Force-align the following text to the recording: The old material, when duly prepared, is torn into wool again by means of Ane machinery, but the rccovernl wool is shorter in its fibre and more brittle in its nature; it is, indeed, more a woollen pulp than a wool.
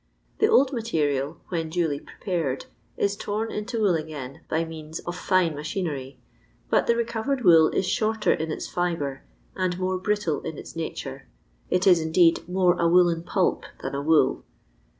The 0.39 0.47
old 0.47 0.73
material, 0.73 1.37
when 1.49 1.69
duly 1.69 1.99
prepared, 1.99 2.65
is 2.97 3.15
torn 3.15 3.51
into 3.51 3.79
wool 3.79 3.93
again 3.93 4.41
by 4.49 4.65
means 4.65 4.97
of 5.01 5.31
Ane 5.31 5.53
machinery, 5.53 6.19
but 6.71 6.87
the 6.87 6.95
rccovernl 6.95 7.43
wool 7.43 7.67
is 7.69 7.85
shorter 7.85 8.33
in 8.33 8.51
its 8.51 8.65
fibre 8.67 9.23
and 9.55 9.77
more 9.77 9.99
brittle 9.99 10.41
in 10.41 10.57
its 10.57 10.75
nature; 10.75 11.27
it 11.69 11.85
is, 11.85 12.01
indeed, 12.01 12.49
more 12.49 12.75
a 12.81 12.87
woollen 12.87 13.21
pulp 13.21 13.65
than 13.83 13.93
a 13.93 14.01
wool. 14.01 14.43